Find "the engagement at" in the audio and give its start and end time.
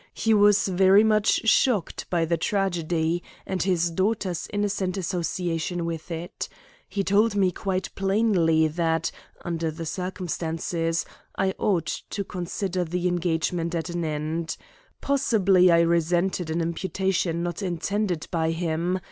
12.83-13.91